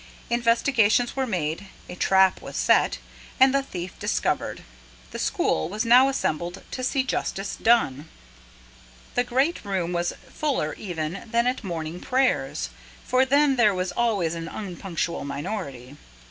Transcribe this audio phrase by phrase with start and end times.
[0.31, 2.97] Investigations were made, a trap was set,
[3.39, 4.63] and the thief discovered.
[5.11, 8.09] The school was now assembled to see justice done.
[9.13, 12.71] The great room was fuller even than at morning prayers;
[13.05, 15.97] for then there was always an unpunctual minority.